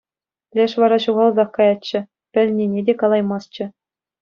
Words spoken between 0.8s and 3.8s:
вара ҫухалсах каятчӗ, пӗлнине те калаймастчӗ.